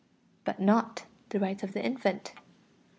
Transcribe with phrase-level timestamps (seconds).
[0.45, 2.33] But not the rights of the infant.